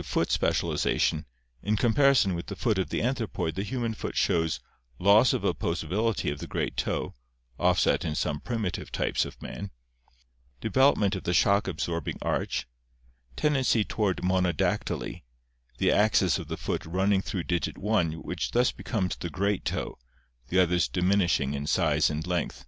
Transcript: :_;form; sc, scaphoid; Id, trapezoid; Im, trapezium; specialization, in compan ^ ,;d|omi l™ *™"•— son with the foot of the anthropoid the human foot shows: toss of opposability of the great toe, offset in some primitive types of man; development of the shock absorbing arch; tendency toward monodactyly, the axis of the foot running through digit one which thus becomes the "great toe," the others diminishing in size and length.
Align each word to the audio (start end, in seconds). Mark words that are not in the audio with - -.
:_;form; 0.02 0.24
sc, 0.24 0.30
scaphoid; 0.30 0.32
Id, 0.32 0.40
trapezoid; 0.40 0.44
Im, 0.48 0.54
trapezium; 0.56 1.24
specialization, 1.26 1.26
in 1.62 1.76
compan 1.76 1.76
^ 1.78 1.78
,;d|omi 1.78 2.04
l™ 2.04 2.04
*™"•— 2.06 2.12
son 2.16 2.34
with 2.34 2.46
the 2.46 2.56
foot 2.56 2.78
of 2.78 2.88
the 2.88 3.02
anthropoid 3.02 3.54
the 3.54 3.62
human 3.62 3.92
foot 3.92 4.16
shows: 4.16 4.60
toss 4.98 5.32
of 5.34 5.42
opposability 5.42 6.32
of 6.32 6.38
the 6.38 6.46
great 6.46 6.76
toe, 6.78 7.14
offset 7.58 8.04
in 8.06 8.14
some 8.14 8.40
primitive 8.40 8.90
types 8.90 9.26
of 9.26 9.42
man; 9.42 9.70
development 10.62 11.14
of 11.14 11.24
the 11.24 11.34
shock 11.34 11.68
absorbing 11.68 12.16
arch; 12.22 12.66
tendency 13.36 13.84
toward 13.84 14.22
monodactyly, 14.22 15.22
the 15.76 15.90
axis 15.92 16.38
of 16.38 16.48
the 16.48 16.56
foot 16.56 16.86
running 16.86 17.20
through 17.20 17.42
digit 17.44 17.76
one 17.76 18.12
which 18.22 18.52
thus 18.52 18.72
becomes 18.72 19.16
the 19.16 19.28
"great 19.28 19.66
toe," 19.66 19.98
the 20.48 20.58
others 20.58 20.88
diminishing 20.88 21.52
in 21.52 21.66
size 21.66 22.08
and 22.08 22.26
length. 22.26 22.64